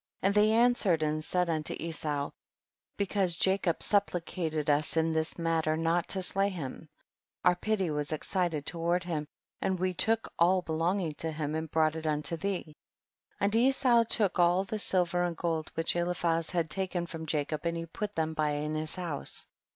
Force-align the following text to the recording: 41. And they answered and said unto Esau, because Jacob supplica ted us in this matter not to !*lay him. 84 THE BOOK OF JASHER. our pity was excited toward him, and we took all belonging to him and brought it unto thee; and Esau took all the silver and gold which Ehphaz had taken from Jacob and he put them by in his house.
41. 0.23 0.27
And 0.27 0.33
they 0.49 0.53
answered 0.55 1.03
and 1.03 1.23
said 1.23 1.47
unto 1.47 1.75
Esau, 1.79 2.31
because 2.97 3.37
Jacob 3.37 3.81
supplica 3.81 4.49
ted 4.49 4.67
us 4.67 4.97
in 4.97 5.13
this 5.13 5.37
matter 5.37 5.77
not 5.77 6.07
to 6.07 6.23
!*lay 6.35 6.49
him. 6.49 6.73
84 6.73 6.77
THE 6.77 6.79
BOOK 6.79 6.89
OF 6.89 6.89
JASHER. 6.89 7.39
our 7.51 7.55
pity 7.57 7.91
was 7.91 8.11
excited 8.11 8.65
toward 8.65 9.03
him, 9.03 9.27
and 9.61 9.77
we 9.79 9.93
took 9.93 10.33
all 10.39 10.63
belonging 10.63 11.13
to 11.19 11.31
him 11.31 11.53
and 11.53 11.69
brought 11.69 11.95
it 11.95 12.07
unto 12.07 12.35
thee; 12.35 12.73
and 13.39 13.55
Esau 13.55 14.01
took 14.05 14.39
all 14.39 14.63
the 14.63 14.79
silver 14.79 15.21
and 15.21 15.37
gold 15.37 15.69
which 15.75 15.93
Ehphaz 15.95 16.49
had 16.49 16.71
taken 16.71 17.05
from 17.05 17.27
Jacob 17.27 17.63
and 17.67 17.77
he 17.77 17.85
put 17.85 18.15
them 18.15 18.33
by 18.33 18.53
in 18.53 18.73
his 18.73 18.95
house. 18.95 19.45